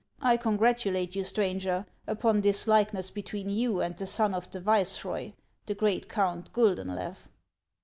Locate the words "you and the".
3.51-4.07